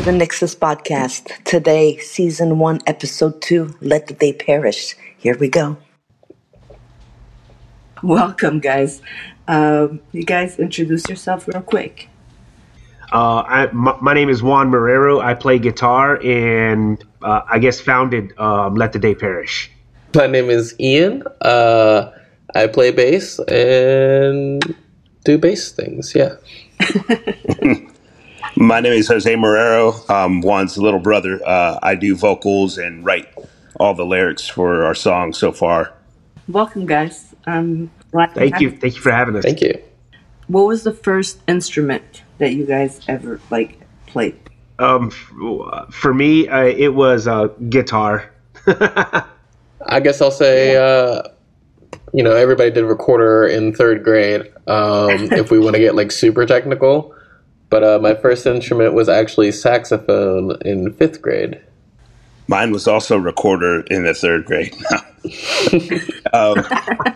[0.00, 1.44] Welcome to the Nyxus Podcast.
[1.44, 4.96] Today, Season 1, Episode 2 Let the Day Perish.
[5.18, 5.76] Here we go.
[8.02, 9.02] Welcome, guys.
[9.46, 12.08] Um, you guys introduce yourself real quick.
[13.12, 15.22] Uh, I, my, my, name is Juan Marrero.
[15.22, 19.70] I play guitar and uh, I guess founded um, Let the Day Perish.
[20.14, 21.24] My name is Ian.
[21.42, 22.10] Uh,
[22.54, 24.62] I play bass and
[25.26, 26.14] do bass things.
[26.14, 26.36] Yeah.
[28.60, 30.04] My name is Jose Marrero.
[30.10, 31.40] I'm Juan's little brother.
[31.46, 33.26] Uh, I do vocals and write
[33.76, 35.94] all the lyrics for our song so far.
[36.46, 37.34] Welcome, guys.
[37.46, 37.90] Um,
[38.34, 38.70] Thank you.
[38.70, 39.44] Thank you for having us.
[39.44, 39.82] Thank you.
[40.48, 44.38] What was the first instrument that you guys ever like played?
[44.78, 48.30] Um, for me, uh, it was uh, guitar.
[48.66, 51.22] I guess I'll say, uh,
[52.12, 54.52] you know, everybody did recorder in third grade.
[54.66, 57.14] Um, if we want to get like super technical,
[57.70, 61.60] but uh, my first instrument was actually saxophone in fifth grade.
[62.48, 64.74] Mine was also recorder in the third grade.
[66.32, 66.64] um,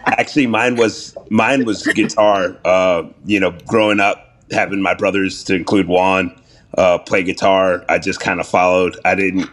[0.07, 2.57] actually, mine was mine was guitar.
[2.65, 6.41] Uh, you know, growing up, having my brothers, to include Juan,
[6.79, 8.97] uh, play guitar, I just kind of followed.
[9.05, 9.51] I didn't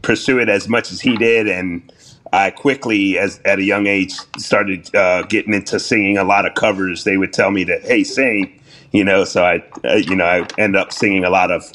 [0.00, 1.92] pursue it as much as he did, and
[2.32, 6.54] I quickly, as at a young age, started uh, getting into singing a lot of
[6.54, 7.04] covers.
[7.04, 8.59] They would tell me to, "Hey, sing,"
[8.92, 9.24] you know.
[9.24, 11.70] So I, uh, you know, I end up singing a lot of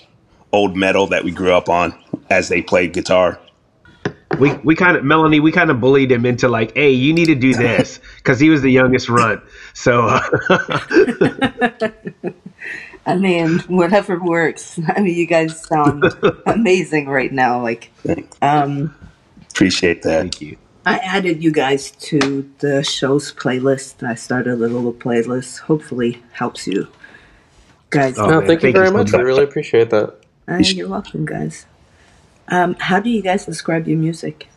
[0.52, 1.94] old metal that we grew up on
[2.30, 3.40] as they played guitar.
[4.40, 7.26] We we kind of Melany, we kind of bullied him into like, hey, you need
[7.26, 9.42] to do this because he was the youngest run.
[9.74, 10.08] So.
[10.08, 10.80] Uh,
[13.08, 14.80] I mean, whatever works.
[14.96, 16.04] I mean, you guys sound
[16.48, 17.62] amazing right now.
[17.62, 17.92] Like,
[18.42, 18.96] um,
[19.52, 20.22] appreciate that.
[20.22, 20.58] Thank you.
[20.88, 24.04] I added you guys to the show's playlist.
[24.04, 25.60] I started a little playlist.
[25.60, 26.88] Hopefully, helps you
[27.96, 28.18] guys.
[28.18, 29.14] Oh, no, thank, thank, you very much.
[29.14, 30.16] I really appreciate that.
[30.48, 31.66] Uh, you're welcome, guys.
[32.48, 34.50] Um, how do you guys describe your music?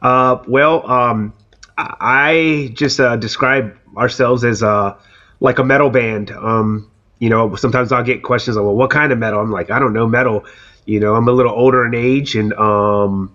[0.00, 1.34] Uh, well, um,
[1.76, 4.96] I just uh, describe ourselves as uh,
[5.40, 6.30] like a metal band.
[6.30, 9.70] Um, you know, sometimes I'll get questions like, "Well, what kind of metal?" I'm like,
[9.70, 10.44] "I don't know, metal."
[10.86, 13.32] You know, I'm a little older in age, and um,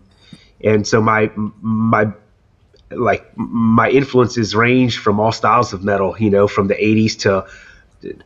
[0.63, 2.11] and so my my
[2.91, 7.45] like my influences range from all styles of metal you know from the 80s to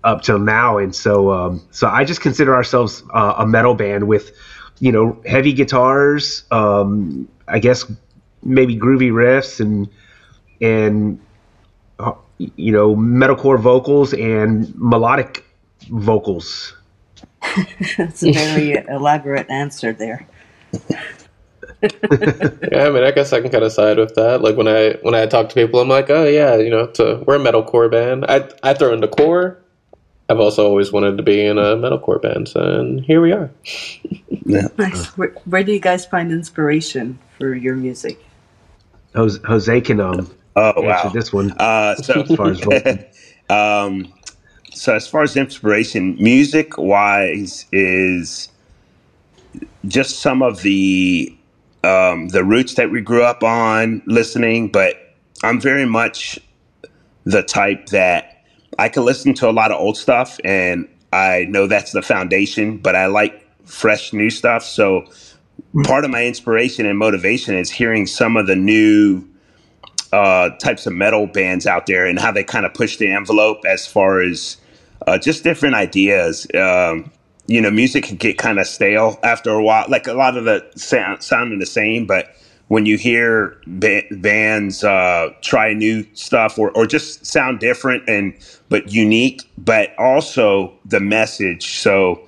[0.04, 4.08] up till now and so um, so i just consider ourselves uh, a metal band
[4.08, 4.32] with
[4.80, 7.90] you know heavy guitars um, i guess
[8.44, 9.90] maybe groovy riffs and
[10.62, 11.20] and
[12.00, 15.44] uh, you know metalcore vocals and melodic
[15.90, 16.74] vocals
[17.98, 20.28] that's a very elaborate answer there
[21.82, 24.42] yeah, I mean, I guess I can kind of side with that.
[24.42, 27.24] Like when I when I talk to people, I'm like, oh yeah, you know, a,
[27.24, 28.26] we're a metalcore band.
[28.28, 29.62] I I throw in the core.
[30.28, 33.52] I've also always wanted to be in a metalcore band, so, and here we are.
[34.46, 34.68] yeah.
[34.78, 35.06] Nice.
[35.18, 38.24] Where, where, do you guys find inspiration for your music?
[39.16, 41.52] Jose, Jose can um oh wow this one.
[41.58, 42.62] Uh, so as far as
[43.50, 44.12] um,
[44.74, 48.50] so as far as inspiration, music wise is
[49.88, 51.36] just some of the
[51.84, 56.40] um, the roots that we grew up on listening, but I'm very much
[57.26, 58.35] the type that
[58.78, 62.78] I can listen to a lot of old stuff and I know that's the foundation,
[62.78, 64.64] but I like fresh new stuff.
[64.64, 65.06] So
[65.84, 69.24] part of my inspiration and motivation is hearing some of the new
[70.12, 73.64] uh, types of metal bands out there and how they kind of push the envelope
[73.66, 74.58] as far as
[75.08, 76.48] uh, just different ideas.
[76.54, 77.12] Um,
[77.48, 79.86] you know, music can get kind of stale after a while.
[79.88, 82.36] Like a lot of the sound sounding the same, but
[82.68, 88.34] when you hear ba- bands uh, try new stuff or, or just sound different and
[88.70, 91.78] but unique, but also the message.
[91.78, 92.28] So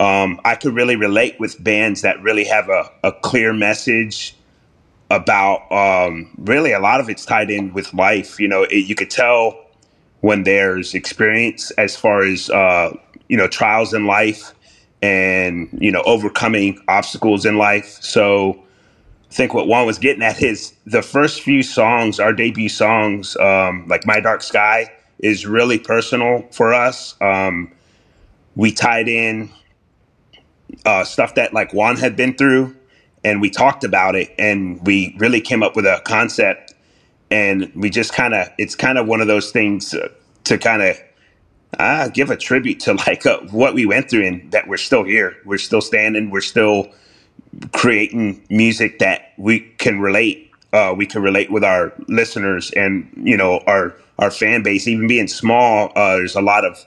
[0.00, 4.34] um, I could really relate with bands that really have a, a clear message
[5.10, 8.40] about um, really a lot of it's tied in with life.
[8.40, 9.66] You know, it, you could tell
[10.20, 12.96] when there's experience as far as uh,
[13.28, 14.52] you know trials in life
[15.02, 18.60] and you know overcoming obstacles in life so
[19.30, 23.36] i think what juan was getting at is the first few songs our debut songs
[23.38, 24.90] um, like my dark sky
[25.20, 27.72] is really personal for us um,
[28.56, 29.50] we tied in
[30.84, 32.74] uh, stuff that like juan had been through
[33.24, 36.74] and we talked about it and we really came up with a concept
[37.30, 40.08] and we just kind of it's kind of one of those things uh,
[40.44, 40.96] to kind of
[41.78, 45.04] uh, give a tribute to like uh, what we went through and that we're still
[45.04, 45.36] here.
[45.44, 46.30] We're still standing.
[46.30, 46.92] We're still
[47.72, 50.50] creating music that we can relate.
[50.72, 54.86] Uh, we can relate with our listeners and you know our our fan base.
[54.88, 56.84] Even being small, uh, there's a lot of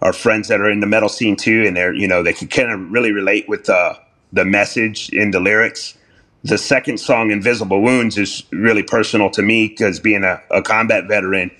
[0.00, 2.48] our friends that are in the metal scene too, and they're you know they can
[2.48, 3.98] kind of really relate with the
[4.32, 5.96] the message in the lyrics.
[6.44, 11.06] The second song, Invisible Wounds, is really personal to me because being a, a, combat
[11.06, 11.52] veteran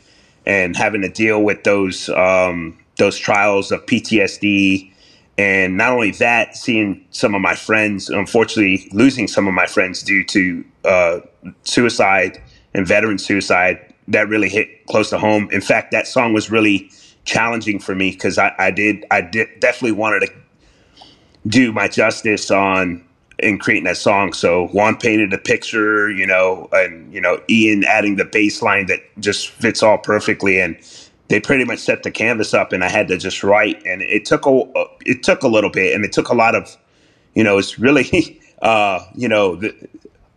[0.45, 4.92] and having to deal with those um, those trials of PTSD,
[5.39, 10.03] and not only that, seeing some of my friends, unfortunately, losing some of my friends
[10.03, 11.21] due to uh,
[11.65, 12.43] suicide
[12.75, 15.49] and veteran suicide, that really hit close to home.
[15.53, 16.91] In fact, that song was really
[17.25, 20.33] challenging for me because I, I did I did definitely wanted to
[21.47, 23.05] do my justice on
[23.39, 24.33] in creating that song.
[24.33, 28.87] So Juan painted a picture, you know, and you know Ian adding the bass line
[28.87, 30.77] that just fits all perfectly, and
[31.33, 34.27] they pretty much set the canvas up, and I had to just write, and it
[34.27, 34.65] took a
[35.07, 36.77] it took a little bit, and it took a lot of,
[37.35, 39.75] you know, it's really, uh, you know, the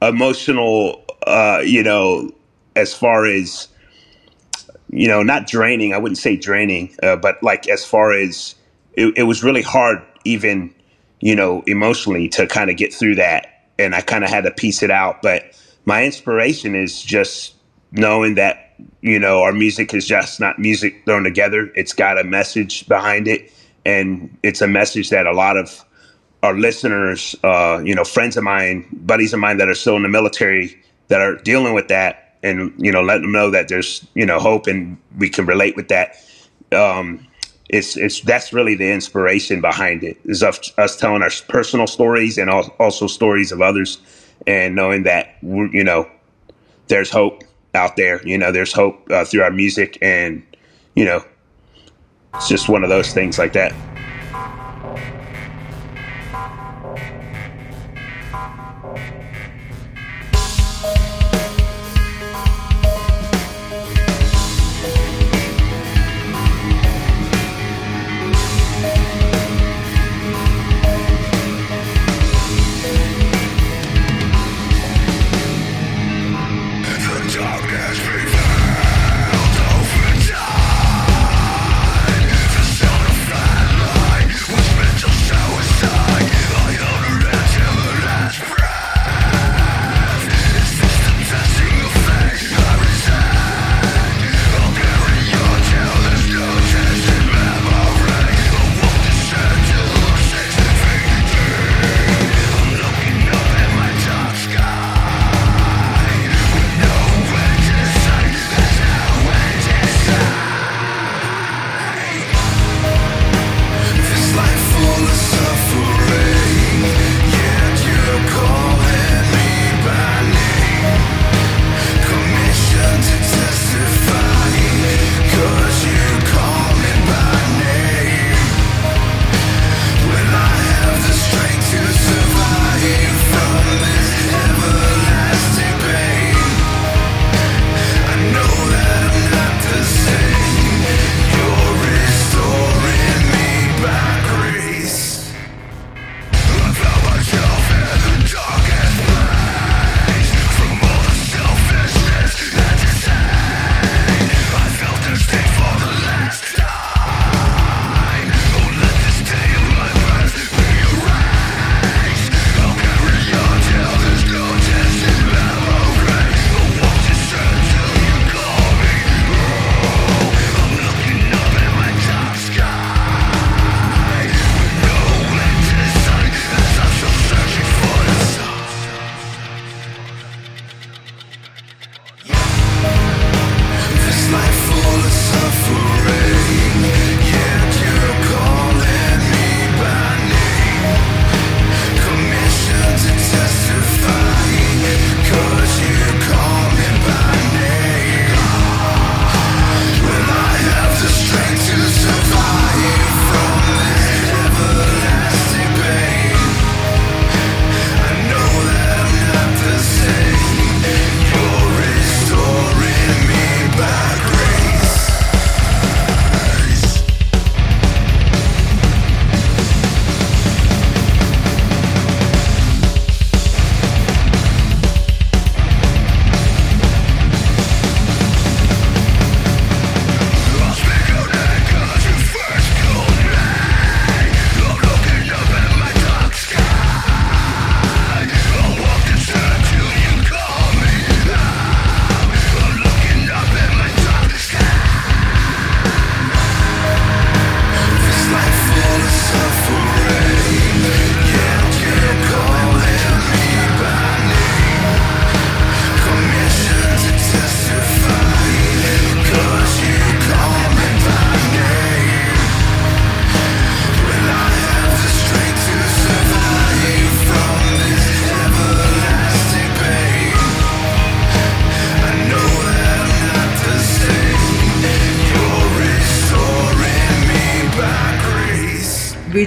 [0.01, 2.31] emotional, uh, you know,
[2.77, 3.67] as far as
[4.89, 5.93] you know, not draining.
[5.93, 8.55] I wouldn't say draining, uh, but like as far as
[8.93, 10.73] it, it was really hard, even
[11.19, 13.67] you know, emotionally to kind of get through that.
[13.77, 15.21] And I kind of had to piece it out.
[15.21, 15.43] But
[15.83, 17.55] my inspiration is just
[17.91, 18.64] knowing that,
[19.01, 21.71] you know, our music is just not music thrown together.
[21.75, 23.51] It's got a message behind it.
[23.85, 25.83] And it's a message that a lot of
[26.43, 30.03] our listeners, uh, you know, friends of mine, buddies of mine that are still in
[30.03, 34.05] the military that are dealing with that and, you know, letting them know that there's,
[34.15, 36.15] you know, hope and we can relate with that.
[36.71, 37.27] Um,
[37.69, 42.37] it's it's that's really the inspiration behind it is us, us telling our personal stories
[42.37, 43.97] and also stories of others
[44.45, 46.09] and knowing that we're you know
[46.87, 47.43] there's hope
[47.75, 48.25] out there.
[48.27, 50.41] You know there's hope uh, through our music and
[50.95, 51.23] you know
[52.33, 53.73] it's just one of those things like that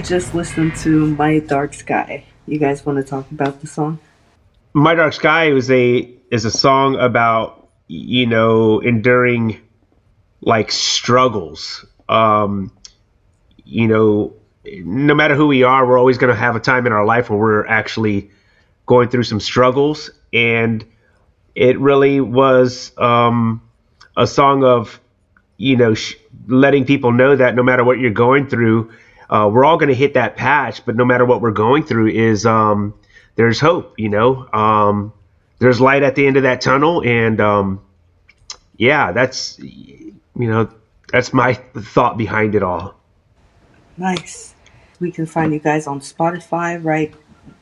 [0.09, 2.25] just listened to My Dark Sky.
[2.47, 3.99] You guys want to talk about the song?
[4.73, 9.61] My Dark Sky is a is a song about you know enduring
[10.41, 11.85] like struggles.
[12.09, 12.75] Um,
[13.63, 14.33] you know,
[14.65, 17.29] no matter who we are, we're always going to have a time in our life
[17.29, 18.31] where we're actually
[18.87, 20.83] going through some struggles, and
[21.53, 23.61] it really was um,
[24.17, 24.99] a song of
[25.57, 26.15] you know sh-
[26.47, 28.91] letting people know that no matter what you're going through,
[29.29, 30.85] uh, we're all going to hit that patch.
[30.85, 32.93] But no matter what we're going through, is um,
[33.35, 33.99] there's hope.
[33.99, 35.13] You know, um,
[35.59, 37.81] there's light at the end of that tunnel, and um,
[38.77, 40.69] yeah, that's you know
[41.11, 42.95] that's my thought behind it all.
[43.97, 44.55] Nice.
[44.99, 47.13] We can find you guys on Spotify, right?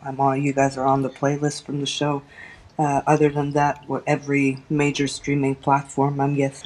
[0.01, 2.23] I'm all you guys are on the playlist from the show.
[2.79, 6.63] Uh, other than that, what every major streaming platform, I'm guess.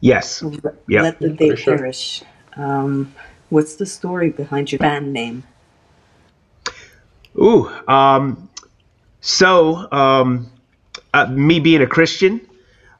[0.00, 0.42] Yes.
[0.42, 1.02] Let, Yep.
[1.02, 1.76] Let the day sure.
[1.76, 2.22] perish.
[2.56, 3.14] Um,
[3.50, 5.44] what's the story behind your band name?
[7.36, 7.68] Ooh.
[7.86, 8.48] Um,
[9.20, 10.50] so, um,
[11.12, 12.40] uh, me being a Christian,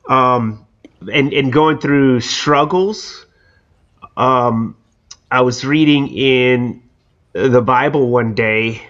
[0.09, 0.67] um,
[1.13, 3.27] and and going through struggles,
[4.17, 4.77] um,
[5.31, 6.83] I was reading in
[7.33, 8.83] the Bible one day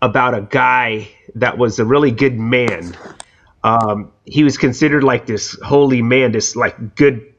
[0.00, 2.96] about a guy that was a really good man.
[3.64, 7.34] Um, he was considered like this holy man, this like good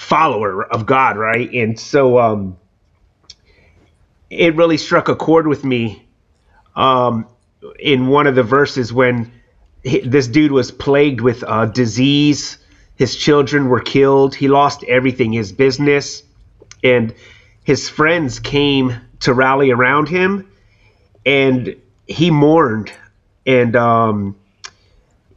[0.00, 1.52] follower of God, right?
[1.52, 2.56] And so, um,
[4.30, 6.08] it really struck a chord with me
[6.74, 7.26] um,
[7.78, 9.30] in one of the verses when
[9.84, 12.56] he, this dude was plagued with uh, disease.
[12.96, 14.34] His children were killed.
[14.34, 16.22] He lost everything, his business,
[16.82, 17.14] and
[17.62, 20.50] his friends came to rally around him,
[21.26, 21.76] and
[22.06, 22.90] he mourned.
[23.44, 24.36] And um,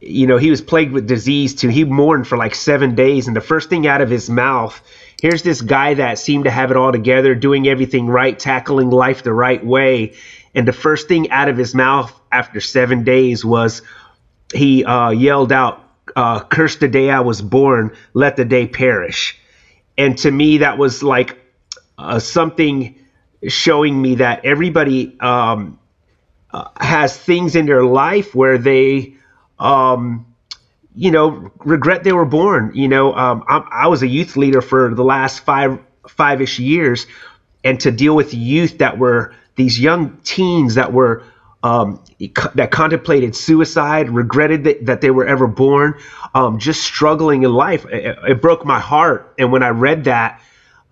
[0.06, 1.68] you know, he was plagued with disease too.
[1.68, 4.80] He mourned for like seven days, and the first thing out of his mouth,
[5.20, 9.22] here's this guy that seemed to have it all together, doing everything right, tackling life
[9.22, 10.14] the right way.
[10.54, 13.82] And the first thing out of his mouth after seven days was
[14.52, 15.82] he uh, yelled out,
[16.14, 19.38] uh, Curse the day I was born, let the day perish.
[19.96, 21.38] And to me, that was like
[21.98, 22.96] uh, something
[23.48, 25.78] showing me that everybody um,
[26.52, 29.13] uh, has things in their life where they
[29.58, 30.26] um,
[30.94, 32.72] you know, regret they were born.
[32.74, 36.58] You know, um, I, I was a youth leader for the last five five ish
[36.58, 37.06] years,
[37.64, 41.24] and to deal with youth that were these young teens that were
[41.62, 42.04] um,
[42.54, 45.98] that contemplated suicide, regretted that, that they were ever born,
[46.34, 47.86] um, just struggling in life.
[47.86, 50.40] It, it broke my heart, and when I read that,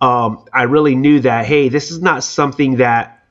[0.01, 3.23] um, I really knew that hey, this is not something that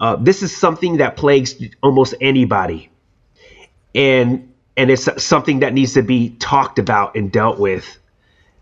[0.00, 2.90] uh, this is something that plagues almost anybody,
[3.94, 7.98] and and it's something that needs to be talked about and dealt with.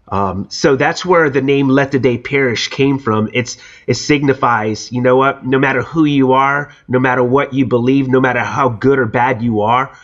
[0.08, 3.30] Um, so that's where the name "Let the Day Perish" came from.
[3.32, 5.46] It's it signifies, you know what?
[5.46, 9.06] No matter who you are, no matter what you believe, no matter how good or
[9.06, 9.96] bad you are,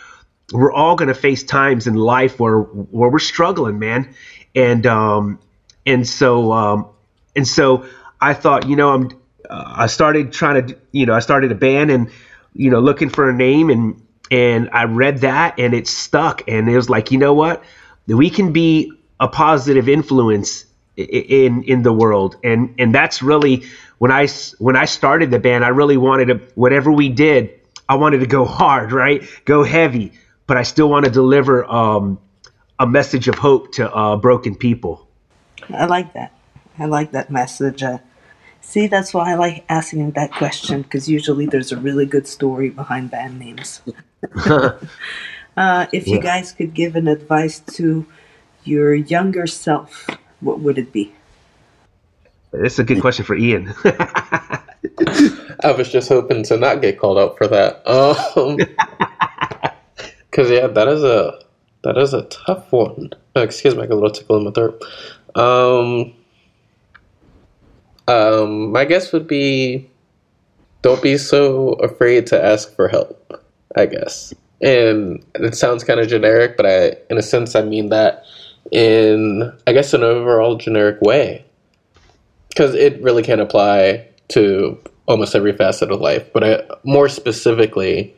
[0.53, 4.15] we're all going to face times in life where where we're struggling, man.
[4.55, 5.39] And um,
[5.85, 6.87] and so um,
[7.35, 7.85] and so
[8.21, 9.09] I thought, you know, I'm
[9.49, 12.09] uh, I started trying to, you know, I started a band and
[12.53, 16.69] you know looking for a name and and I read that and it stuck and
[16.69, 17.63] it was like, you know what?
[18.07, 20.65] We can be a positive influence
[20.95, 23.65] in in the world and and that's really
[23.97, 24.27] when I
[24.59, 28.27] when I started the band, I really wanted to whatever we did, I wanted to
[28.27, 29.23] go hard, right?
[29.45, 30.13] Go heavy,
[30.45, 32.19] but I still want to deliver um,
[32.79, 35.07] a message of hope to uh, broken people.
[35.73, 36.33] I like that.
[36.79, 37.81] I like that message.
[37.81, 37.97] Uh,
[38.67, 42.69] see, that's why I like asking that question because usually there's a really good story
[42.69, 43.81] behind band names.
[44.45, 48.05] uh, if you guys could give an advice to
[48.65, 50.09] your younger self,
[50.41, 51.13] what would it be?
[52.53, 53.73] It's a good question for Ian.
[55.63, 57.87] I was just hoping to not get called out for that.
[57.87, 58.57] Um,
[60.29, 61.39] because yeah, that is a
[61.83, 63.11] that is a tough one.
[63.35, 64.83] Oh, excuse me, I got a little tickle in my throat.
[65.35, 66.13] Um,
[68.07, 69.89] um, my guess would be,
[70.81, 73.23] don't be so afraid to ask for help.
[73.75, 77.89] I guess, and it sounds kind of generic, but I, in a sense, I mean
[77.89, 78.23] that
[78.71, 81.45] in I guess an overall generic way
[82.49, 86.31] because it really can apply to almost every facet of life.
[86.33, 88.15] But I, more specifically,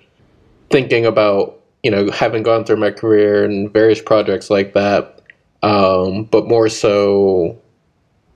[0.69, 5.21] thinking about you know having gone through my career and various projects like that,
[5.61, 7.59] um, but more so,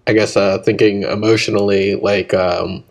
[0.07, 2.83] I guess uh, thinking emotionally, like um,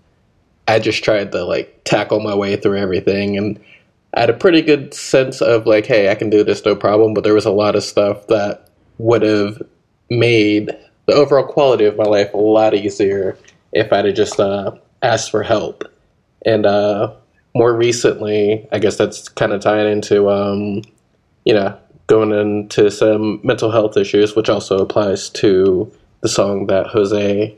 [0.68, 3.60] I just tried to like tackle my way through everything and.
[4.14, 7.14] I had a pretty good sense of like, hey, I can do this, no problem.
[7.14, 9.62] But there was a lot of stuff that would have
[10.10, 10.76] made
[11.06, 13.36] the overall quality of my life a lot easier
[13.72, 15.84] if I'd have just uh, asked for help.
[16.44, 17.12] And uh,
[17.54, 20.82] more recently, I guess that's kind of tying into, um,
[21.44, 21.76] you know,
[22.06, 25.90] going into some mental health issues, which also applies to
[26.22, 27.56] the song that Jose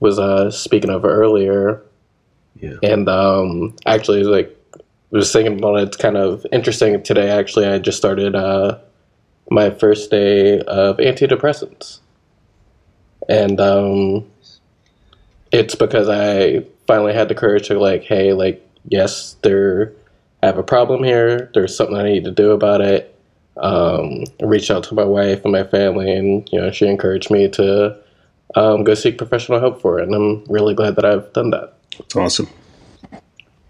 [0.00, 1.82] was uh, speaking of earlier.
[2.56, 2.76] Yeah.
[2.82, 4.56] And um, actually, like,
[5.10, 5.88] was thinking about it.
[5.88, 7.02] It's kind of interesting.
[7.02, 8.78] Today, actually, I just started uh,
[9.50, 12.00] my first day of antidepressants,
[13.28, 14.30] and um,
[15.52, 19.92] it's because I finally had the courage to like, hey, like, yes, there,
[20.42, 21.50] I have a problem here.
[21.54, 23.14] There's something I need to do about it.
[23.56, 27.48] Um, reach out to my wife and my family, and you know, she encouraged me
[27.48, 27.96] to
[28.54, 31.74] um, go seek professional help for it, and I'm really glad that I've done that.
[31.98, 32.48] It's awesome.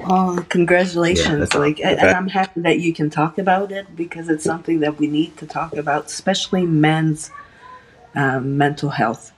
[0.01, 1.51] Oh, congratulations!
[1.53, 4.81] Yeah, like, and, and I'm happy that you can talk about it because it's something
[4.81, 7.31] that we need to talk about, especially men's
[8.15, 9.33] um, mental health.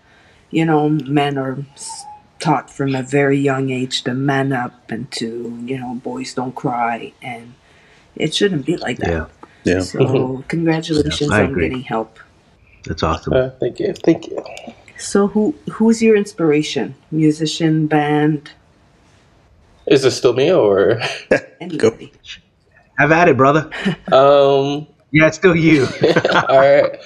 [0.50, 1.64] You know, men are
[2.38, 6.54] taught from a very young age to man up and to, you know, boys don't
[6.54, 7.54] cry, and
[8.16, 9.10] it shouldn't be like that.
[9.10, 9.26] Yeah.
[9.64, 9.80] Yeah.
[9.80, 11.68] So, congratulations I on agree.
[11.68, 12.18] getting help.
[12.84, 13.32] That's awesome.
[13.32, 14.42] Uh, thank you, thank you.
[14.98, 16.94] So, who who's your inspiration?
[17.10, 18.50] Musician, band,
[19.86, 21.00] Is this still me or?
[21.60, 22.12] anybody?
[22.98, 23.70] Have at it, brother.
[24.12, 25.86] um, Yeah, it's still you.
[26.48, 26.98] all right.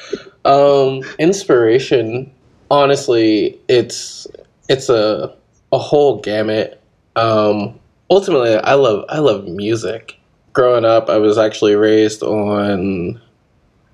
[0.45, 2.33] Um, inspiration.
[2.71, 4.27] Honestly, it's
[4.69, 5.35] it's a
[5.73, 6.81] a whole gamut.
[7.17, 7.79] Um,
[8.11, 10.17] ultimately, I love I love music.
[10.57, 13.21] Growing up, I was actually raised on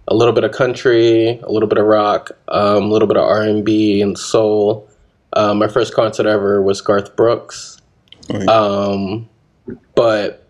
[0.07, 3.25] a little bit of country, a little bit of rock, um, a little bit of
[3.25, 4.89] R and B and soul.
[5.33, 7.83] Um, my first concert ever was Garth Brooks.
[8.31, 8.47] Right.
[8.47, 9.29] Um,
[9.97, 10.49] but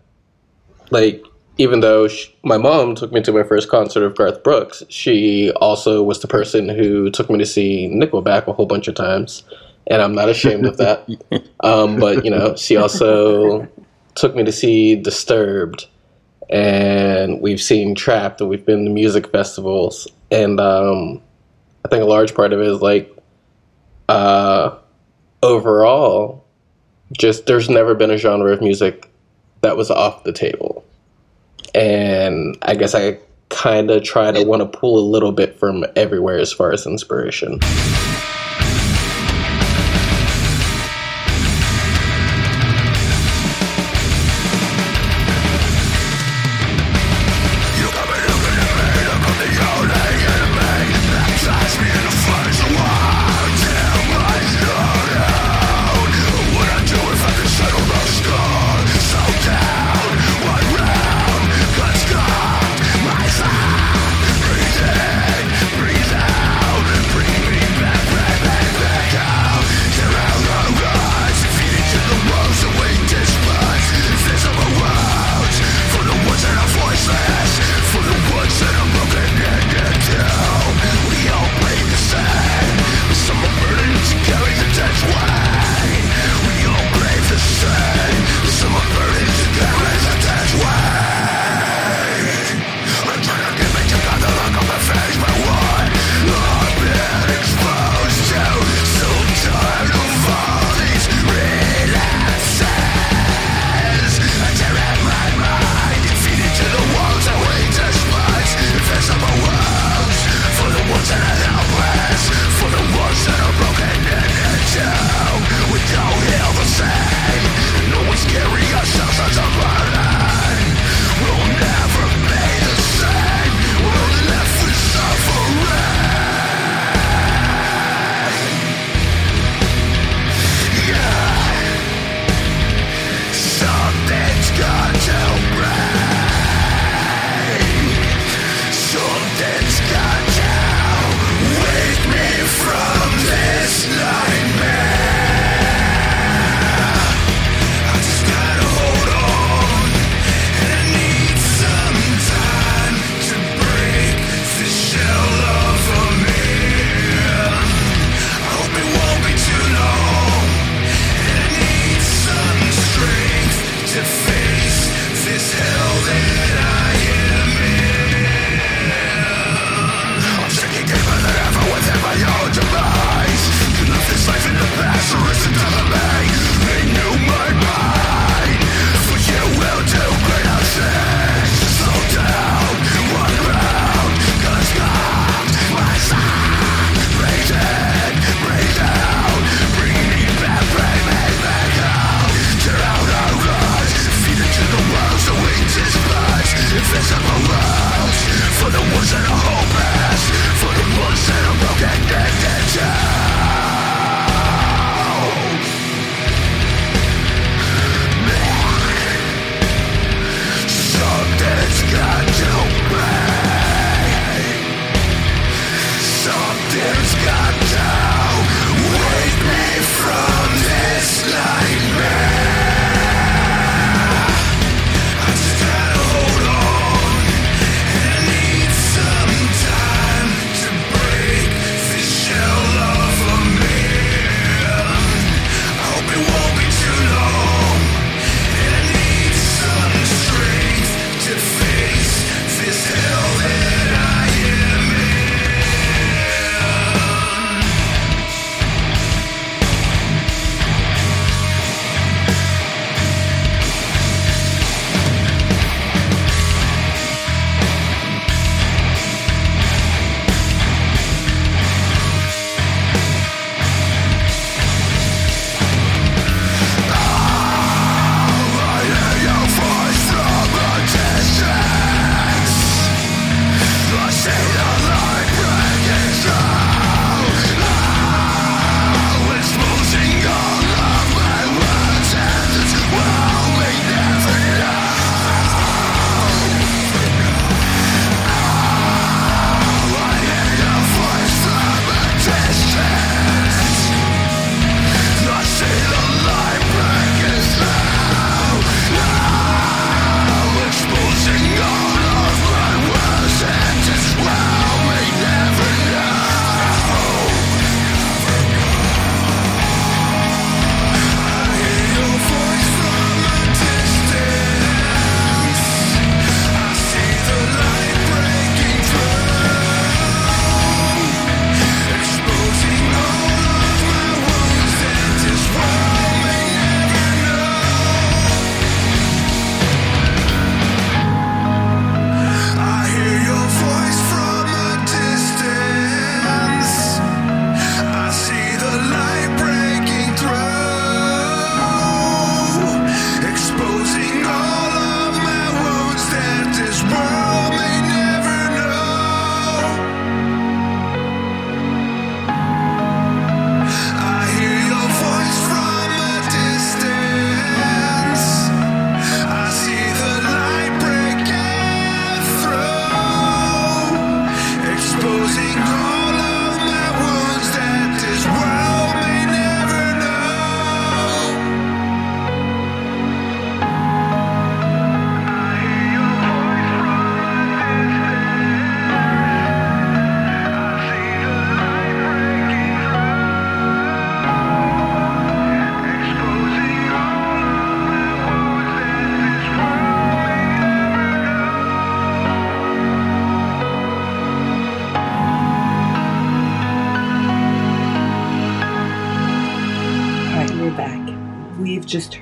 [0.91, 1.25] like,
[1.57, 5.51] even though sh my mom took me to my first concert of Garth Brooks, she
[5.53, 9.41] also was the person who took me to see Nickelback a whole bunch of times,
[9.87, 11.09] and I'm not ashamed of that.
[11.61, 13.67] Um, but you know, she also
[14.13, 15.87] took me to see Disturbed,
[16.49, 21.21] and we've seen Trapt, and we've been to music festivals, and um,
[21.85, 23.15] I think a large part of it is like,
[24.09, 24.75] uh,
[25.41, 26.45] overall,
[27.17, 29.09] just there's never been a genre of music
[29.61, 30.83] that was off the table.
[31.75, 33.17] And I guess I
[33.49, 36.85] kind of try to want to pull a little bit from everywhere as far as
[36.85, 37.59] inspiration.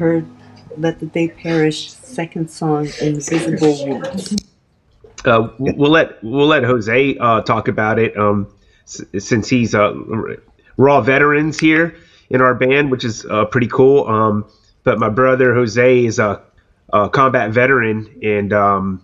[0.01, 0.25] Heard
[0.77, 4.35] Let the Day Perish, second song, Invisible Wounds.
[5.23, 8.51] Uh, we'll let we'll let Jose uh, talk about it um,
[8.83, 9.93] s- since he's uh,
[10.77, 11.95] raw veterans here
[12.31, 14.07] in our band, which is uh, pretty cool.
[14.07, 14.49] Um,
[14.83, 16.41] but my brother Jose is a,
[16.91, 19.03] a combat veteran and um,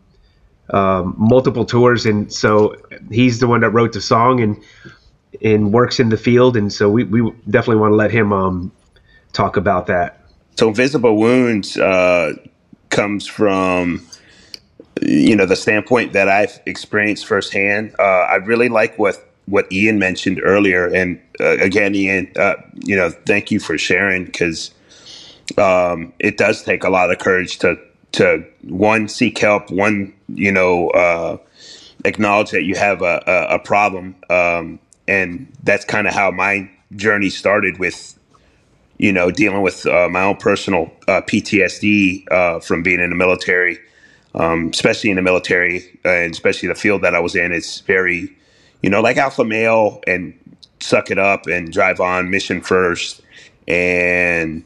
[0.71, 2.75] um, multiple tours, and so
[3.11, 4.63] he's the one that wrote the song and
[5.43, 8.71] and works in the field, and so we, we definitely want to let him um,
[9.33, 10.26] talk about that.
[10.57, 12.33] So invisible wounds uh,
[12.89, 14.05] comes from
[15.01, 17.95] you know the standpoint that I've experienced firsthand.
[17.99, 22.95] Uh, I really like what what Ian mentioned earlier, and uh, again, Ian, uh, you
[22.95, 24.71] know, thank you for sharing because
[25.57, 27.77] um, it does take a lot of courage to
[28.13, 31.37] to one seek help, one you know uh,
[32.05, 36.69] acknowledge that you have a, a, a problem, um, and that's kind of how my
[36.95, 38.16] journey started with
[38.97, 43.15] you know dealing with uh, my own personal uh, PTSD uh, from being in the
[43.15, 43.79] military,
[44.35, 47.51] um, especially in the military, and especially the field that I was in.
[47.51, 48.35] It's very
[48.81, 50.33] you know like alpha male and
[50.79, 53.21] suck it up and drive on mission first
[53.67, 54.63] and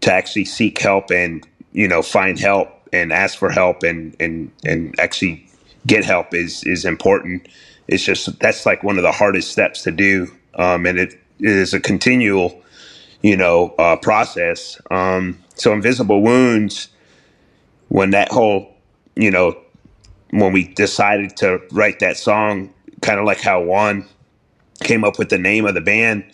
[0.00, 4.50] to actually seek help and you know find help and ask for help and and
[4.64, 5.46] and actually
[5.86, 7.48] get help is is important
[7.88, 11.74] it's just that's like one of the hardest steps to do um, and it is
[11.74, 12.62] a continual
[13.24, 14.80] you know uh, process.
[14.90, 16.88] Um, so invisible wounds
[17.88, 18.76] when that whole
[19.16, 19.58] you know
[20.30, 24.04] when we decided to write that song kind of like how juan
[24.82, 26.24] came up with the name of the band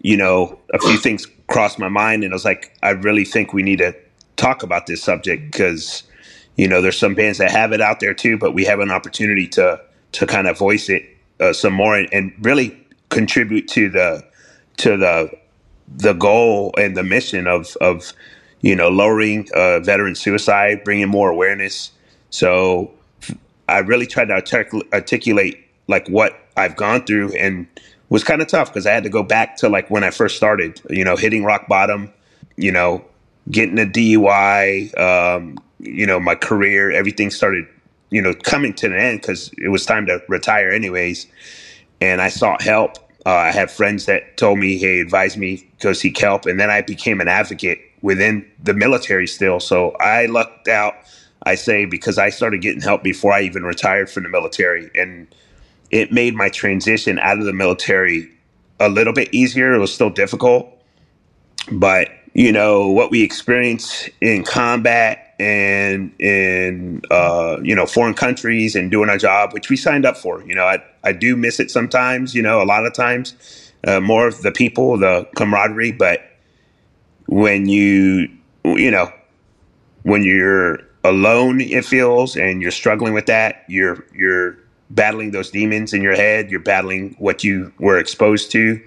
[0.00, 3.52] you know a few things crossed my mind and I was like, I really think
[3.52, 3.94] we need to
[4.36, 6.02] talk about this subject because,
[6.56, 8.90] you know, there's some bands that have it out there too, but we have an
[8.90, 9.80] opportunity to
[10.12, 11.02] to kind of voice it
[11.40, 14.24] uh, some more and, and, really contribute to the
[14.76, 15.30] to the
[15.88, 18.12] the goal and the mission of of
[18.60, 21.92] you know lowering uh, veteran suicide, bringing more awareness.
[22.30, 22.90] So
[23.68, 27.66] I really tried to artic- articulate like what I've gone through and
[28.08, 30.36] was kind of tough because I had to go back to like when I first
[30.36, 32.12] started, you know, hitting rock bottom,
[32.56, 33.04] you know,
[33.50, 37.66] getting a DUI, um, you know, my career, everything started,
[38.10, 41.26] you know, coming to an end because it was time to retire anyways.
[42.00, 42.98] And I sought help.
[43.26, 46.46] Uh, I had friends that told me, hey, advise me, go seek help.
[46.46, 49.60] And then I became an advocate within the military still.
[49.60, 50.94] So I lucked out,
[51.44, 54.90] I say, because I started getting help before I even retired from the military.
[54.94, 55.26] And
[55.90, 58.30] it made my transition out of the military
[58.78, 59.72] a little bit easier.
[59.72, 60.68] It was still difficult,
[61.72, 68.74] but you know what we experience in combat and in uh, you know foreign countries
[68.74, 70.42] and doing our job, which we signed up for.
[70.44, 72.34] You know, I I do miss it sometimes.
[72.34, 76.20] You know, a lot of times, uh, more of the people, the camaraderie, but
[77.26, 78.28] when you
[78.64, 79.12] you know
[80.02, 83.64] when you're alone, it feels, and you're struggling with that.
[83.68, 84.58] You're you're
[84.90, 86.50] battling those demons in your head.
[86.50, 88.80] You're battling what you were exposed to.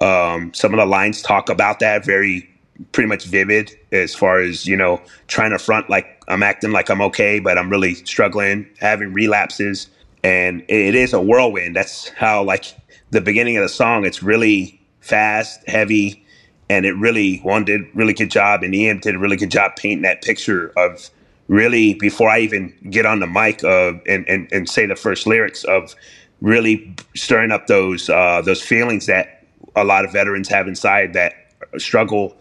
[0.00, 2.51] Um, some of the lines talk about that very
[2.92, 6.88] pretty much vivid as far as you know trying to front like i'm acting like
[6.90, 9.88] i'm okay but i'm really struggling having relapses.
[10.24, 11.74] And it is a whirlwind.
[11.74, 12.66] That's how like
[13.10, 16.24] the beginning of the song it's really fast heavy
[16.70, 19.74] and it really Juan did really good job and ian did a really good job
[19.76, 21.10] painting that picture of
[21.48, 25.26] really before I even get on the mic uh, and, and and say the first
[25.26, 25.94] lyrics of
[26.40, 29.44] really stirring up those uh, those feelings that
[29.76, 31.34] a lot of veterans have inside that
[31.78, 32.36] struggle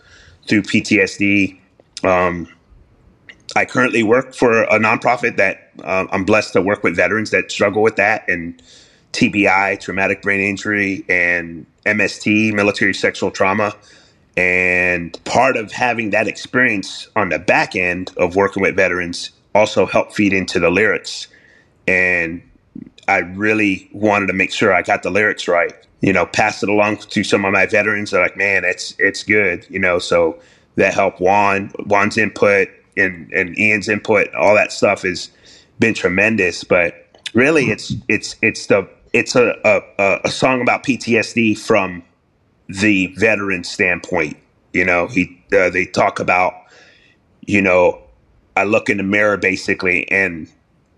[0.47, 1.57] through PTSD.
[2.03, 2.47] Um,
[3.55, 7.51] I currently work for a nonprofit that uh, I'm blessed to work with veterans that
[7.51, 8.61] struggle with that and
[9.13, 13.75] TBI, traumatic brain injury, and MST, military sexual trauma.
[14.37, 19.85] And part of having that experience on the back end of working with veterans also
[19.85, 21.27] helped feed into the lyrics.
[21.87, 22.41] And
[23.07, 25.75] I really wanted to make sure I got the lyrics right.
[26.01, 28.11] You know, pass it along to some of my veterans.
[28.11, 29.65] They're like, man, it's it's good.
[29.69, 30.39] You know, so
[30.75, 35.29] that helped Juan, Juan's input and, and Ian's input, all that stuff has
[35.79, 36.63] been tremendous.
[36.63, 42.03] But really, it's it's it's the it's a, a, a song about PTSD from
[42.67, 44.37] the veteran standpoint.
[44.73, 46.53] You know, he uh, they talk about,
[47.41, 48.01] you know,
[48.55, 50.49] I look in the mirror basically, and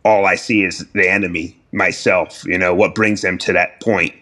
[0.05, 2.43] all I see is the enemy, myself.
[2.45, 4.13] You know, what brings them to that point.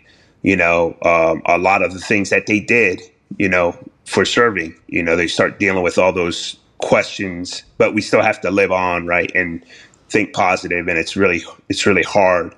[0.44, 3.02] You know, um, a lot of the things that they did,
[3.38, 4.76] you know, for serving.
[4.88, 8.72] You know, they start dealing with all those questions, but we still have to live
[8.72, 9.64] on, right, and
[10.10, 12.56] think positive, and it's really it's really hard.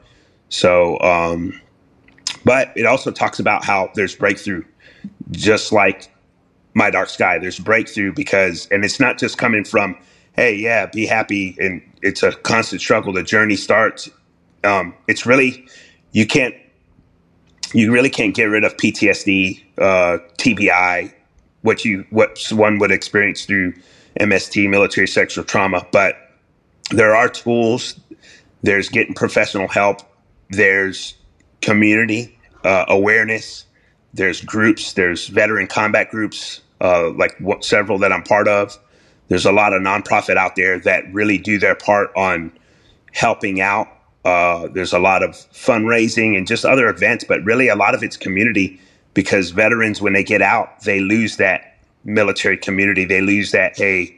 [0.50, 1.60] So, um,
[2.46, 4.64] but it also talks about how there's breakthrough
[5.32, 6.12] just like
[6.74, 7.40] My Dark Sky.
[7.40, 9.98] There's breakthrough because, and it's not just coming from,
[10.34, 13.14] hey, yeah, be happy, and it's a constant struggle.
[13.14, 14.10] The journey starts.
[14.64, 15.68] Um, it's really
[16.12, 16.56] you can't
[17.74, 21.14] you really can't get rid of PTSD, uh, TBI,
[21.62, 23.74] what you what one would experience through
[24.20, 25.86] MST, military sexual trauma.
[25.92, 26.18] But
[26.92, 28.00] there are tools.
[28.62, 30.02] There's getting professional help.
[30.50, 31.16] There's
[31.62, 33.66] community uh, awareness.
[34.14, 34.94] There's groups.
[34.94, 38.78] There's veteran combat groups, uh, like what, several that I'm part of.
[39.30, 42.52] There's a lot of nonprofit out there that really do their part on
[43.14, 43.88] helping out.
[44.26, 48.04] Uh, there's a lot of fundraising and just other events, but really a lot of
[48.04, 48.80] it's community
[49.14, 53.06] because veterans, when they get out, they lose that military community.
[53.06, 54.18] They lose that, hey,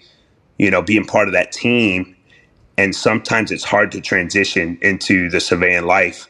[0.57, 2.15] you know, being part of that team.
[2.77, 6.27] And sometimes it's hard to transition into the civilian life.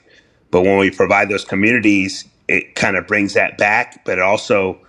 [0.51, 4.79] But when we provide those communities, it kind of brings that back, but also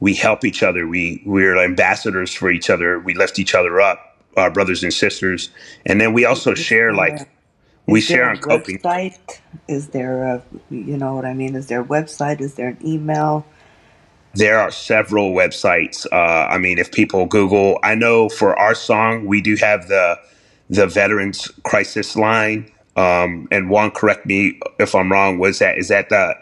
[0.00, 0.86] we help each other.
[0.86, 2.98] We we're ambassadors for each other.
[2.98, 5.50] We lift each other up, our brothers and sisters,
[5.86, 7.28] and then we also share like
[7.86, 8.80] we Is share on a coping.
[8.84, 9.40] website?
[9.68, 11.54] Is there a, you know what I mean?
[11.56, 12.40] Is there a website?
[12.40, 13.46] Is there an email?
[14.34, 16.06] There are several websites.
[16.12, 16.16] Uh,
[16.50, 20.18] I mean, if people Google, I know for our song, we do have the
[20.70, 22.70] the Veterans Crisis Line.
[22.96, 25.38] Um, and one, correct me if I'm wrong.
[25.38, 26.34] Was that is that the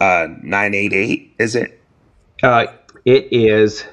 [0.00, 1.34] uh, nine eight eight?
[1.38, 1.80] Is it?
[2.42, 2.66] Uh,
[3.04, 3.84] it is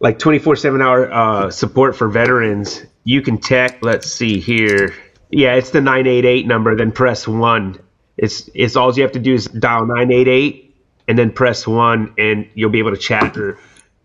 [0.00, 2.84] like 24 7 hour uh, support for veterans.
[3.04, 4.94] You can text, let's see here.
[5.30, 7.78] Yeah, it's the 988 number, then press one.
[8.16, 10.74] It's, it's all you have to do is dial 988
[11.08, 13.58] and then press one, and you'll be able to chat or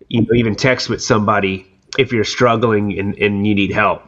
[0.10, 1.66] you know, even text with somebody
[1.98, 4.04] if you're struggling and, and you need help.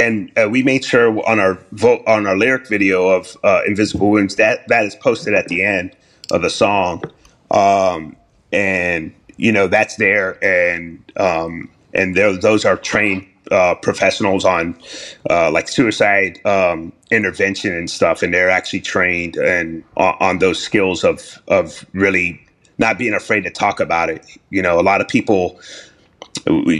[0.00, 4.10] and uh, we made sure on our vote on our lyric video of uh, "Invisible
[4.10, 5.96] Wounds" that that is posted at the end
[6.30, 7.02] of the song,
[7.50, 8.16] um,
[8.52, 14.78] and you know that's there, and um, and those are trained uh, professionals on
[15.30, 20.62] uh, like suicide um, intervention and stuff, and they're actually trained and on, on those
[20.62, 22.40] skills of of really
[22.78, 24.24] not being afraid to talk about it.
[24.50, 25.60] You know, a lot of people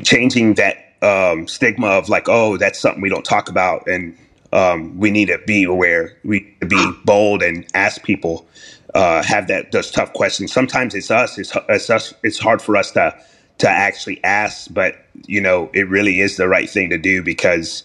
[0.03, 4.17] changing that um, stigma of like, oh, that's something we don't talk about, and
[4.53, 6.17] um, we need to be aware.
[6.25, 8.47] We need to be bold and ask people,
[8.95, 10.53] uh, have that those tough questions.
[10.53, 11.39] Sometimes it's us.
[11.39, 12.15] It's, it's us.
[12.23, 13.15] It's hard for us to
[13.63, 17.85] to actually ask, but you know, it really is the right thing to do because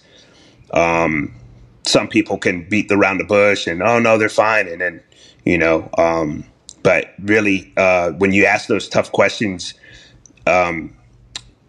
[0.74, 1.32] um,
[1.86, 5.04] some people can beat around the bush and oh no, they're fine, and then
[5.46, 6.44] you know, um,
[6.82, 9.76] but really, uh, when you ask those tough questions,
[10.48, 10.98] um,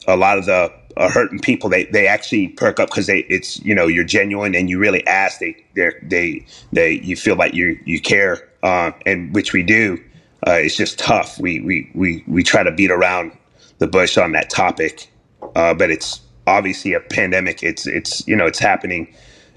[0.07, 3.61] a lot of the uh, hurting people they, they actually perk up because they it's
[3.61, 7.53] you know you're genuine and you really ask they they they they you feel like
[7.53, 10.03] you you care uh, and which we do
[10.47, 11.39] uh, it's just tough.
[11.39, 13.33] We, we we we try to beat around
[13.79, 15.11] the bush on that topic
[15.55, 19.13] uh, but it's obviously a pandemic it's it's you know it's happening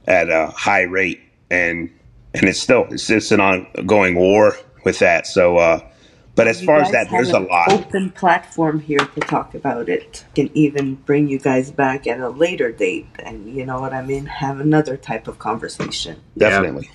[0.07, 1.89] at a high rate and
[2.33, 5.79] and it's still it's it's an ongoing war with that so uh
[6.35, 9.53] but as You far as that have there's a lot open platform here to talk
[9.53, 10.25] about it.
[10.33, 14.01] Can even bring you guys back at a later date, and you know what I
[14.01, 14.25] mean.
[14.25, 16.21] Have another type of conversation.
[16.37, 16.89] definitely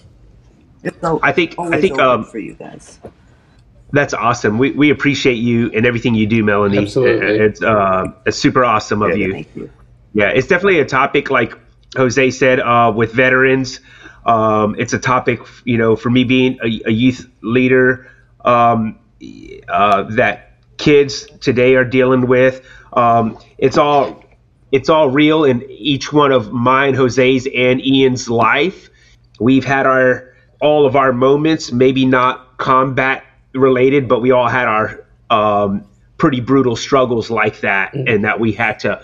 [0.83, 2.99] It's al- I think I think um, for you guys.
[3.93, 4.59] That's awesome.
[4.59, 6.83] We, we appreciate you and everything you do, Melany.
[6.83, 7.39] Absolutely.
[7.39, 9.33] It's uh, it's super awesome of Yeah, you.
[9.33, 9.71] Thank you.
[10.13, 11.55] Yeah, it's definitely a topic like
[11.97, 13.81] Jose said uh, with veterans.
[14.25, 18.11] Um, it's a topic, you know, for me being a, a youth leader
[18.45, 18.99] um,
[19.69, 22.67] uh, that kids today are dealing with.
[22.93, 24.25] Um, it's all
[24.73, 28.91] it's all real in each one of mine, Jose's, and Ian's life.
[29.39, 33.23] We've had our all of our moments, maybe not combat
[33.57, 35.87] related, but we all had our um,
[36.19, 39.03] pretty brutal struggles like that, and that we had to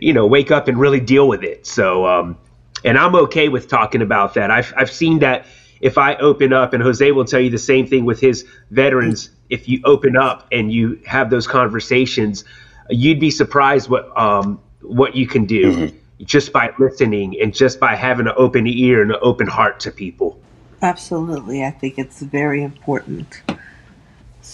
[0.00, 1.66] you know, wake up and really deal with it.
[1.66, 2.38] So, um,
[2.84, 4.50] and I'm okay with talking about that.
[4.50, 5.46] I've, I've seen that
[5.80, 9.30] if I open up, and Jose will tell you the same thing with his veterans,
[9.48, 12.44] if you open up and you have those conversations,
[12.90, 17.94] you'd be surprised what, um, what you can do just by listening and just by
[17.94, 20.40] having an open ear and an open heart to people.
[20.82, 23.42] Absolutely, I think it's very important.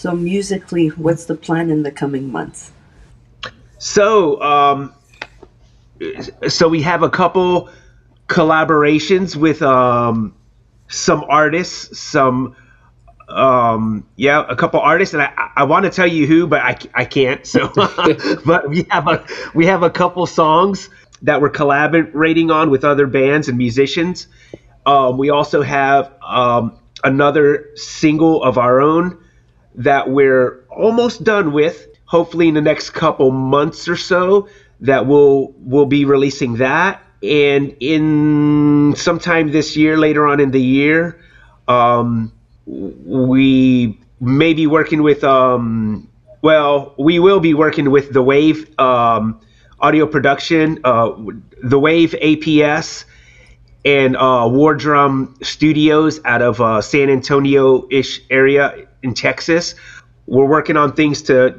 [0.05, 2.71] So musically, what's the plan in the coming months?
[3.79, 4.93] So, um,
[6.47, 7.71] so we have a couple
[8.27, 10.35] collaborations with um,
[10.89, 12.55] some artists, some
[13.29, 16.77] um, yeah, a couple artists, and I, I want to tell you who, but I,
[16.93, 17.43] I can't.
[17.43, 17.67] So,
[18.45, 19.25] but we have a
[19.55, 20.87] we have a couple songs
[21.23, 24.27] that we're collaborating on with other bands and musicians.
[24.85, 29.24] Um, we also have um, another single of our own
[29.77, 31.87] that we're almost done with.
[32.05, 34.47] hopefully in the next couple months or so
[34.79, 40.61] that we'll we'll be releasing that and in sometime this year later on in the
[40.61, 41.19] year
[41.67, 42.31] um,
[42.65, 46.07] we may be working with um,
[46.41, 49.39] well we will be working with the wave um,
[49.79, 51.11] audio production uh,
[51.63, 53.05] the wave aps
[53.83, 59.75] and uh, war drum studios out of uh, san antonio-ish area in texas
[60.27, 61.51] we're working on things to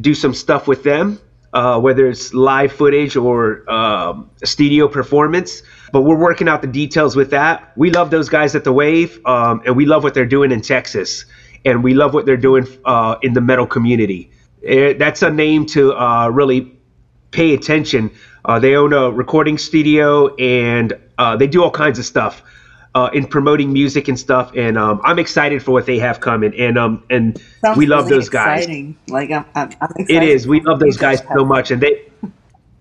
[0.00, 1.20] do some stuff with them,
[1.52, 5.62] uh, whether it's live footage or um, studio performance.
[5.92, 7.72] But we're working out the details with that.
[7.76, 10.60] We love those guys at the Wave, um, and we love what they're doing in
[10.62, 11.24] Texas,
[11.64, 14.30] and we love what they're doing uh, in the metal community.
[14.62, 16.72] It, that's a name to uh, really
[17.30, 18.10] pay attention.
[18.44, 22.42] Uh, they own a recording studio, and uh, they do all kinds of stuff
[22.96, 24.50] uh, in promoting music and stuff.
[24.56, 26.54] And um, I'm excited for what they have coming.
[26.58, 28.66] And um, and Sounds we love really those guys.
[28.66, 28.96] exciting.
[29.08, 30.46] Like I'm, I'm, I'm It excited is.
[30.48, 31.92] We love those guys so much, and they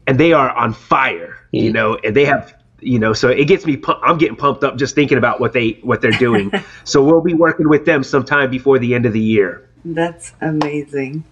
[0.07, 1.37] and they are on fire.
[1.55, 1.73] You Mm.
[1.73, 3.77] know, and they have you know, so it gets me.
[3.77, 6.53] pu- I'm getting pumped up just thinking about what they what they're doing.
[6.85, 9.61] so we'll be working with them sometime before the end of the year.
[9.85, 11.25] That's amazing.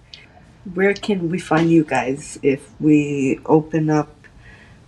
[0.73, 4.09] Where can we find you guys if we open up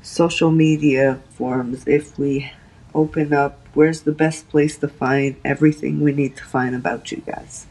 [0.02, 1.84] social media forums?
[1.88, 2.52] If we
[2.96, 7.24] open up, where's the best place to find everything we need to find about you
[7.26, 7.66] guys?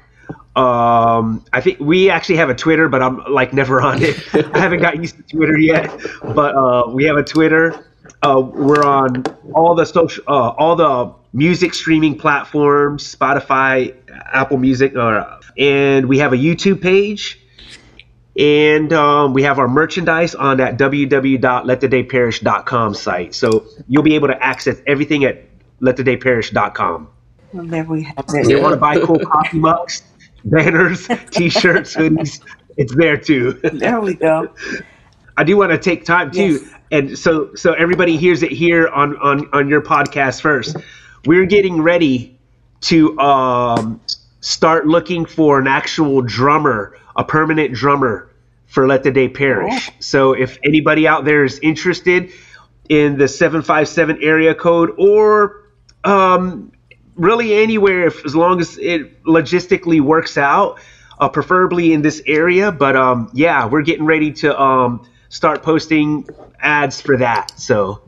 [0.61, 4.23] Um, I think we actually have a Twitter, but I'm like never on it.
[4.35, 5.91] I haven't got used to Twitter yet,
[6.23, 7.87] but uh, we have a Twitter.
[8.23, 14.95] Uh, we're on all the social, uh, all the music streaming platforms, Spotify, Apple Music,
[14.95, 17.39] uh, and we have a YouTube page.
[18.39, 23.35] And um, we have our merchandise on that www.letthedayperish.com site.
[23.35, 25.43] So you'll be able to access everything at
[25.81, 27.09] letthedayperish.com.
[27.53, 30.03] Well, there we have If you want to buy cool coffee mugs,
[30.45, 32.41] banners, t-shirts, hoodies,
[32.77, 33.53] it's there too.
[33.63, 34.53] There we go.
[35.37, 36.75] I do want to take time too, Yes.
[36.91, 40.77] and so so everybody hears it here on on on your podcast first.
[41.27, 42.39] We're getting ready
[42.83, 44.01] to um,
[44.41, 48.31] start looking for an actual drummer, a permanent drummer
[48.67, 49.89] for Let the Day Perish.
[49.91, 49.95] Oh.
[50.01, 52.31] So if anybody out there is interested
[52.89, 55.65] in the seven five seven area code or
[56.05, 56.73] um,
[57.21, 60.81] really anywhere, if as long as it logistically works out,
[61.21, 62.73] uh, preferably in this area.
[62.73, 66.29] But um, yeah, we're getting ready to um, start posting
[66.61, 67.53] ads for that.
[67.59, 68.03] So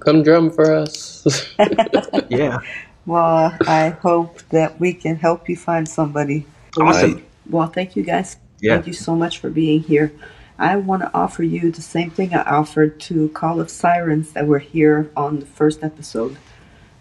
[0.00, 1.26] Come drum for us.
[2.28, 2.58] yeah,
[3.06, 6.46] Well, I hope that we can help you find somebody.
[6.78, 7.24] awesome.
[7.50, 8.36] Well, thank you guys.
[8.60, 8.74] Yeah.
[8.74, 10.12] Thank you so much for being here.
[10.58, 14.46] I want to offer you the same thing I offered to Call of Sirens that
[14.46, 16.36] were here on the first episode.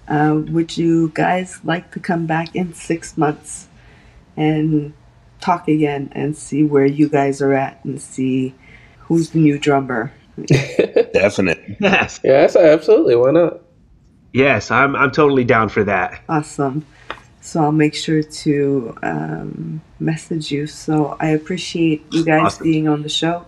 [0.07, 3.67] Uh, would you guys like to come back in six months
[4.37, 4.93] and
[5.41, 8.53] talk again and see where you guys are at and see
[8.99, 10.11] who's the new drummer?
[11.13, 11.59] Definite.
[11.79, 13.15] Yes, yes, absolutely.
[13.15, 13.61] Why not?
[14.33, 16.21] yes, I'm I'm totally down for that.
[16.29, 16.85] Awesome.
[17.41, 20.65] So I'll make sure to um, message you.
[20.67, 22.63] So I appreciate you guys Awesome.
[22.63, 23.45] being on the show.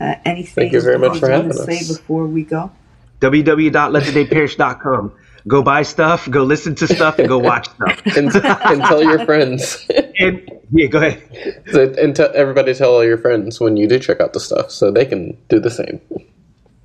[0.00, 1.88] Uh, anything Thank you very much for having wanna say us.
[1.98, 2.70] before we go?
[3.20, 5.12] www.letthedayperish.com.
[5.48, 8.02] Go buy stuff, go listen to stuff, and go watch stuff.
[8.16, 9.86] And, and tell your friends.
[10.20, 10.42] And
[10.72, 11.64] yeah, go ahead.
[11.72, 14.70] So- and tell everybody tell all your friends when you do check out the stuff
[14.70, 16.00] so they can do the same.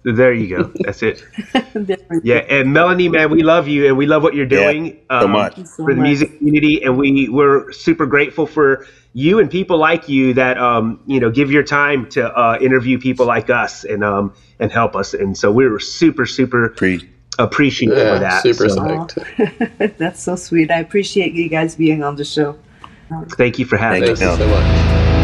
[0.05, 0.71] There you go.
[0.81, 1.23] That's it.
[2.23, 5.27] Yeah, and Melany, man, we love you and we love what you're Yeah, doing so
[5.27, 5.57] um, much.
[5.57, 6.03] you so for the much.
[6.03, 10.99] music community, and we we're super grateful for you and people like you that um
[11.07, 14.95] you know give your time to uh, interview people like us and um and help
[14.95, 17.01] us, and so we were super super Pre.
[17.39, 18.43] Appreciative of Yeah, that.
[18.43, 19.97] super So, psyched.
[19.97, 20.71] That's so sweet.
[20.71, 22.57] I appreciate you guys being on the show.
[23.37, 24.19] thank you for having Thank us.
[24.19, 24.51] Thank you you.
[24.51, 25.22] so much.